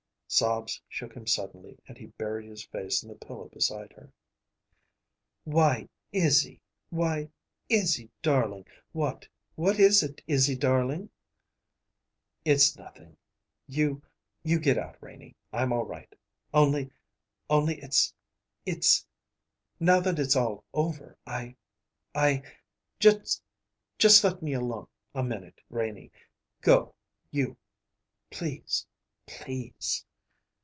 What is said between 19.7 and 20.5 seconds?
Now that it's